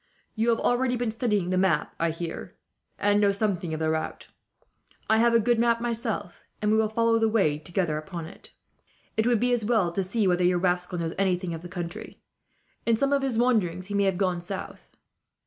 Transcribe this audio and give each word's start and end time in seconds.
"You 0.33 0.49
have 0.49 0.57
already 0.59 0.95
been 0.95 1.11
studying 1.11 1.51
the 1.51 1.59
map, 1.59 1.93
I 1.99 2.09
hear, 2.09 2.55
and 2.97 3.21
know 3.21 3.31
something 3.31 3.71
of 3.71 3.79
the 3.79 3.91
route. 3.91 4.29
I 5.07 5.19
have 5.19 5.35
a 5.35 5.39
good 5.39 5.59
map 5.59 5.79
myself, 5.79 6.41
and 6.59 6.71
we 6.71 6.77
will 6.79 6.89
follow 6.89 7.19
the 7.19 7.29
way 7.29 7.59
together 7.59 7.97
upon 7.97 8.25
it. 8.25 8.49
It 9.15 9.27
would 9.27 9.39
be 9.39 9.53
as 9.53 9.63
well 9.63 9.91
to 9.91 10.01
see 10.01 10.25
whether 10.27 10.43
your 10.43 10.57
rascal 10.57 10.97
knows 10.97 11.13
anything 11.19 11.53
of 11.53 11.61
the 11.61 11.69
country. 11.69 12.19
In 12.83 12.95
some 12.95 13.13
of 13.13 13.21
his 13.21 13.37
wanderings, 13.37 13.85
he 13.85 13.93
may 13.93 14.05
have 14.05 14.17
gone 14.17 14.41
south." 14.41 14.89